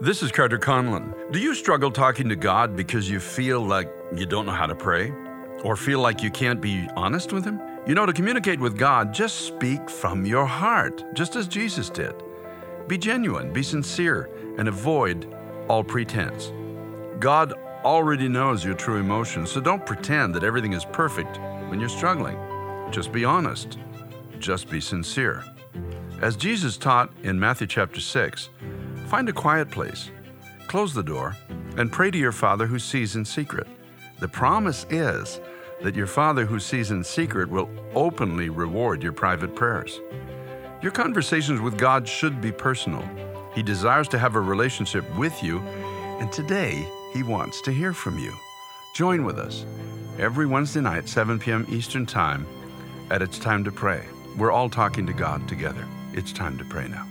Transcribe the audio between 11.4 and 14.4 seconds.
Jesus did. Be genuine, be sincere,